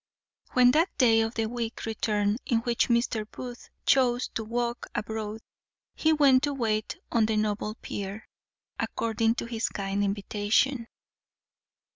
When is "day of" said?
0.97-1.35